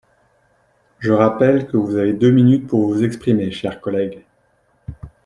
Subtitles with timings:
[0.97, 4.23] Je rappelle que vous avez deux minutes pour vous exprimer, cher collègue.